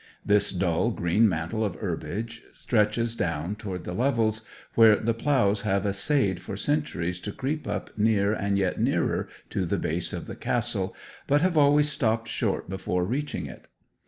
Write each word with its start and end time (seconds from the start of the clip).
This 0.25 0.49
dull 0.51 0.89
green 0.89 1.29
mantle 1.29 1.63
of 1.63 1.75
herbage 1.75 2.41
stretches 2.55 3.15
down 3.15 3.55
towards 3.55 3.85
the 3.85 3.93
levels, 3.93 4.43
where 4.73 4.95
the 4.95 5.13
ploughs 5.13 5.61
have 5.61 5.85
essayed 5.85 6.39
for 6.41 6.57
centuries 6.57 7.21
to 7.21 7.31
creep 7.31 7.67
up 7.67 7.95
near 7.95 8.33
and 8.33 8.57
yet 8.57 8.81
nearer 8.81 9.27
to 9.51 9.63
the 9.63 9.77
base 9.77 10.11
of 10.11 10.25
the 10.25 10.35
castle, 10.35 10.95
but 11.27 11.41
have 11.41 11.55
always 11.55 11.91
stopped 11.91 12.29
short 12.29 12.67
before 12.67 13.03
reaching 13.05 13.45
it. 13.45 13.67